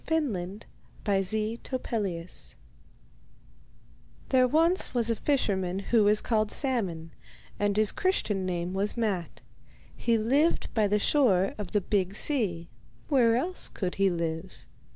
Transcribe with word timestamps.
The 0.03 0.15
Sea 1.21 1.59
King's 1.63 1.85
Gift 1.91 2.55
There 4.29 4.47
was 4.47 4.91
once 4.95 5.09
a 5.11 5.15
fisherman 5.15 5.77
who 5.77 6.05
was 6.05 6.21
called 6.21 6.49
Salmon, 6.49 7.11
and 7.59 7.77
his 7.77 7.91
Christian 7.91 8.43
name 8.43 8.73
was 8.73 8.97
Matte. 8.97 9.43
He 9.95 10.17
lived 10.17 10.73
by 10.73 10.87
the 10.87 10.97
shore 10.97 11.53
of 11.59 11.71
the 11.71 11.81
big 11.81 12.15
sea; 12.15 12.67
where 13.09 13.35
else 13.35 13.69
could 13.69 13.93
he 14.01 14.09
live? 14.09 14.65